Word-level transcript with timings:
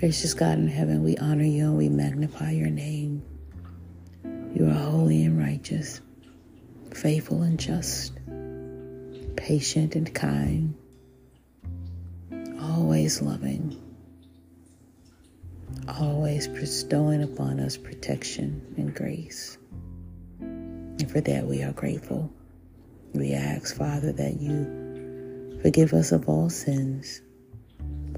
Gracious 0.00 0.34
God 0.34 0.58
in 0.58 0.66
heaven, 0.66 1.04
we 1.04 1.16
honor 1.18 1.44
you 1.44 1.66
and 1.66 1.78
we 1.78 1.88
magnify 1.88 2.50
your 2.50 2.68
name. 2.68 3.22
You 4.52 4.66
are 4.66 4.74
holy 4.74 5.24
and 5.24 5.38
righteous, 5.38 6.00
faithful 6.92 7.42
and 7.42 7.58
just, 7.58 8.12
patient 9.36 9.94
and 9.94 10.12
kind, 10.12 10.74
always 12.60 13.22
loving, 13.22 13.80
always 16.00 16.48
bestowing 16.48 17.22
upon 17.22 17.60
us 17.60 17.76
protection 17.76 18.74
and 18.76 18.92
grace. 18.94 19.58
And 20.40 21.10
for 21.10 21.20
that 21.20 21.46
we 21.46 21.62
are 21.62 21.72
grateful. 21.72 22.32
We 23.12 23.32
ask, 23.32 23.76
Father, 23.76 24.10
that 24.12 24.40
you 24.40 25.60
forgive 25.62 25.92
us 25.94 26.10
of 26.10 26.28
all 26.28 26.50
sins 26.50 27.20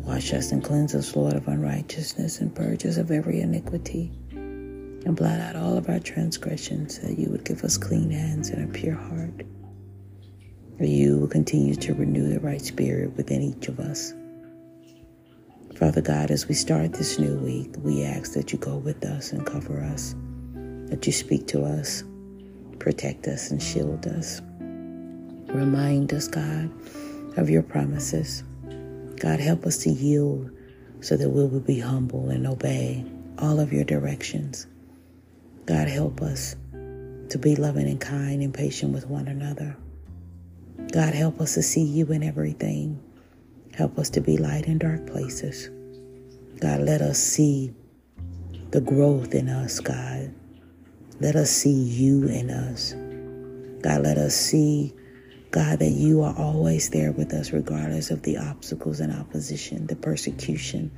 Wash 0.07 0.33
us 0.33 0.53
and 0.53 0.63
cleanse 0.63 0.95
us, 0.95 1.17
Lord, 1.17 1.35
of 1.35 1.49
unrighteousness 1.49 2.41
and 2.41 2.55
purge 2.55 2.87
us 2.87 2.97
of 2.97 3.11
every 3.11 3.41
iniquity. 3.41 4.13
And 4.31 5.17
blot 5.17 5.41
out 5.41 5.57
all 5.57 5.77
of 5.77 5.89
our 5.89 5.99
transgressions, 5.99 7.01
that 7.01 7.19
you 7.19 7.29
would 7.31 7.45
give 7.45 7.65
us 7.65 7.77
clean 7.77 8.11
hands 8.11 8.51
and 8.51 8.69
a 8.69 8.73
pure 8.73 8.95
heart. 8.95 9.43
That 10.79 10.89
you 10.89 11.19
will 11.19 11.27
continue 11.27 11.75
to 11.75 11.95
renew 11.95 12.29
the 12.29 12.39
right 12.39 12.61
spirit 12.61 13.17
within 13.17 13.43
each 13.43 13.67
of 13.67 13.81
us. 13.81 14.15
Father 15.77 16.03
God, 16.03 16.31
as 16.31 16.47
we 16.47 16.55
start 16.55 16.93
this 16.93 17.19
new 17.19 17.37
week, 17.41 17.75
we 17.83 18.05
ask 18.05 18.33
that 18.35 18.53
you 18.53 18.61
go 18.61 18.77
with 18.77 19.05
us 19.05 19.33
and 19.33 19.45
cover 19.45 19.83
us, 19.83 20.15
that 20.89 21.05
you 21.05 21.13
speak 21.13 21.49
to 21.49 21.65
us, 21.65 22.05
protect 22.79 23.27
us, 23.27 23.51
and 23.51 23.61
shield 23.61 24.07
us. 24.07 24.41
Remind 25.49 26.15
us, 26.15 26.29
God, 26.29 26.71
of 27.37 27.51
your 27.51 27.63
promises 27.63 28.45
God, 29.19 29.41
help 29.41 29.65
us 29.65 29.79
to 29.79 29.91
yield 29.91 30.51
so 31.01 31.17
that 31.17 31.31
we 31.31 31.47
will 31.47 31.61
be 31.61 31.81
humble 31.81 32.29
and 32.31 32.47
obey 32.47 33.05
all 33.39 33.61
of 33.61 33.73
your 33.73 33.85
directions. 33.85 34.67
God, 35.67 35.89
help 35.89 36.23
us 36.23 36.57
to 36.73 37.39
be 37.39 37.57
loving 37.57 37.89
and 37.89 38.01
kind 38.01 38.43
and 38.43 38.53
patient 38.53 38.93
with 38.93 39.07
one 39.07 39.29
another. 39.29 39.77
God, 40.93 41.15
help 41.15 41.41
us 41.41 41.55
to 41.55 41.63
see 41.63 41.83
you 41.83 42.07
in 42.07 42.23
everything. 42.23 43.03
Help 43.75 43.99
us 43.99 44.11
to 44.11 44.21
be 44.21 44.37
light 44.37 44.67
in 44.67 44.79
dark 44.79 45.07
places. 45.07 45.71
God, 46.61 46.81
let 46.81 47.03
us 47.03 47.19
see 47.19 47.75
the 48.71 48.81
growth 48.81 49.35
in 49.35 49.49
us, 49.49 49.81
God. 49.81 50.33
Let 51.21 51.37
us 51.37 51.51
see 51.51 51.73
you 51.73 52.27
in 52.29 52.51
us. 52.51 52.95
God, 53.83 54.03
let 54.03 54.19
us 54.19 54.35
see 54.35 54.95
God, 55.57 55.79
that 55.79 55.93
you 55.93 56.21
are 56.21 56.37
always 56.37 56.91
there 56.91 57.13
with 57.13 57.33
us, 57.33 57.51
regardless 57.51 58.11
of 58.11 58.21
the 58.25 58.37
obstacles 58.37 59.01
and 59.01 59.11
opposition, 59.11 59.87
the 59.87 59.97
persecution. 59.97 60.91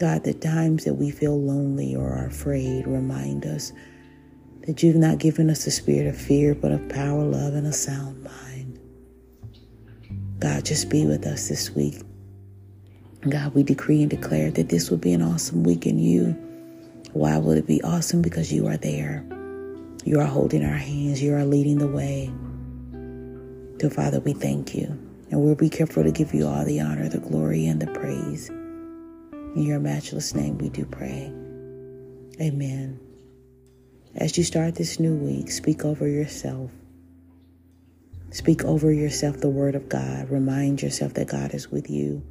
God, 0.00 0.24
the 0.24 0.34
times 0.34 0.84
that 0.86 0.94
we 0.94 1.12
feel 1.12 1.40
lonely 1.40 1.94
or 1.94 2.04
are 2.04 2.26
afraid, 2.26 2.84
remind 2.84 3.46
us 3.46 3.72
that 4.66 4.82
you've 4.82 4.96
not 4.96 5.18
given 5.18 5.50
us 5.50 5.64
the 5.64 5.70
spirit 5.70 6.08
of 6.08 6.20
fear, 6.20 6.56
but 6.56 6.72
of 6.72 6.88
power, 6.88 7.22
love, 7.22 7.54
and 7.54 7.64
a 7.64 7.72
sound 7.72 8.24
mind. 8.24 8.80
God, 10.40 10.64
just 10.64 10.88
be 10.88 11.06
with 11.06 11.24
us 11.24 11.48
this 11.48 11.70
week. 11.76 12.02
God, 13.30 13.54
we 13.54 13.62
decree 13.62 14.00
and 14.00 14.10
declare 14.10 14.50
that 14.50 14.68
this 14.68 14.90
will 14.90 14.98
be 14.98 15.12
an 15.12 15.22
awesome 15.22 15.62
week 15.62 15.86
in 15.86 16.00
you. 16.00 16.32
Why 17.12 17.38
will 17.38 17.52
it 17.52 17.68
be 17.68 17.80
awesome? 17.84 18.20
Because 18.20 18.52
you 18.52 18.66
are 18.66 18.78
there. 18.78 19.24
You 20.04 20.18
are 20.18 20.26
holding 20.26 20.64
our 20.64 20.76
hands. 20.76 21.22
You 21.22 21.36
are 21.36 21.44
leading 21.44 21.78
the 21.78 21.86
way. 21.86 22.32
So, 23.82 23.90
Father, 23.90 24.20
we 24.20 24.32
thank 24.32 24.76
you. 24.76 24.86
And 25.32 25.42
we'll 25.42 25.56
be 25.56 25.68
careful 25.68 26.04
to 26.04 26.12
give 26.12 26.32
you 26.32 26.46
all 26.46 26.64
the 26.64 26.80
honor, 26.80 27.08
the 27.08 27.18
glory, 27.18 27.66
and 27.66 27.82
the 27.82 27.88
praise. 27.88 28.48
In 28.48 29.64
your 29.64 29.80
matchless 29.80 30.36
name, 30.36 30.56
we 30.58 30.68
do 30.68 30.84
pray. 30.84 31.32
Amen. 32.40 33.00
As 34.14 34.38
you 34.38 34.44
start 34.44 34.76
this 34.76 35.00
new 35.00 35.16
week, 35.16 35.50
speak 35.50 35.84
over 35.84 36.06
yourself. 36.06 36.70
Speak 38.30 38.64
over 38.64 38.92
yourself 38.92 39.38
the 39.38 39.48
word 39.48 39.74
of 39.74 39.88
God. 39.88 40.30
Remind 40.30 40.80
yourself 40.80 41.14
that 41.14 41.26
God 41.26 41.52
is 41.52 41.72
with 41.72 41.90
you, 41.90 42.22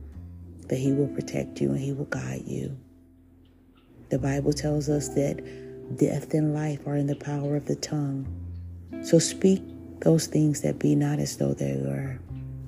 that 0.69 0.77
He 0.77 0.93
will 0.93 1.09
protect 1.09 1.59
you 1.59 1.71
and 1.71 1.81
He 1.81 1.91
will 1.91 2.05
guide 2.05 2.43
you. 2.47 2.77
The 4.07 4.19
Bible 4.19 4.53
tells 4.53 4.87
us 4.87 5.09
that 5.15 5.97
death 5.97 6.33
and 6.33 6.53
life 6.53 6.87
are 6.87 6.95
in 6.95 7.07
the 7.07 7.15
power 7.17 7.57
of 7.57 7.65
the 7.65 7.75
tongue. 7.75 8.25
So 9.03 9.19
speak 9.19 9.61
those 10.01 10.27
things 10.27 10.61
that 10.61 10.79
be 10.79 10.95
not 10.95 11.19
as 11.19 11.37
though 11.37 11.53
they 11.53 11.77
were. 11.77 12.19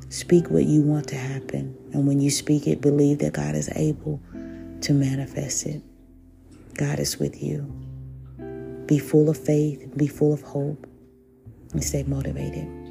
Speak 0.10 0.50
what 0.50 0.66
you 0.66 0.82
want 0.82 1.08
to 1.10 1.16
happen. 1.16 1.76
And 1.92 2.08
when 2.08 2.20
you 2.20 2.30
speak 2.30 2.68
it, 2.68 2.82
believe 2.82 3.20
that 3.20 3.34
God 3.34 3.56
is 3.56 3.70
able 3.76 4.22
to 4.82 4.94
manifest 4.94 5.66
it. 5.66 5.82
God 6.76 7.00
is 7.00 7.20
with 7.20 7.42
you. 7.42 7.62
Be 8.86 9.00
full 9.00 9.30
of 9.30 9.38
faith, 9.38 9.96
be 9.98 10.08
full 10.08 10.34
of 10.34 10.42
hope, 10.42 10.88
and 11.72 11.84
stay 11.84 12.04
motivated. 12.04 12.83